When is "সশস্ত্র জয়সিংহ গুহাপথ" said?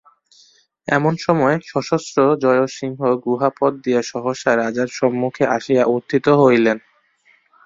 1.67-3.73